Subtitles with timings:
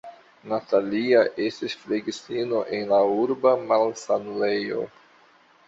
[0.53, 4.91] Natalia estis flegistino en la urba malsanulejo.